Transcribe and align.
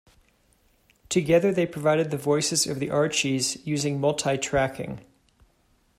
Together 1.09 1.51
they 1.53 1.67
provided 1.67 2.09
the 2.09 2.17
voices 2.17 2.65
of 2.65 2.79
the 2.79 2.89
Archies 2.89 3.59
using 3.67 3.99
multitracking. 3.99 4.99